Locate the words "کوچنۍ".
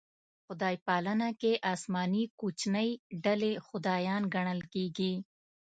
2.39-2.89